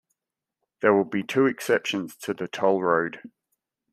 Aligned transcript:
There 0.79 0.95
will 0.95 1.03
be 1.05 1.21
two 1.21 1.45
exceptions 1.45 2.15
to 2.21 2.33
the 2.33 2.47
tollroad. 2.47 3.29